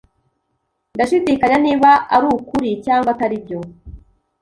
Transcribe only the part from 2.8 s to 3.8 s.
cyangwa atari byo.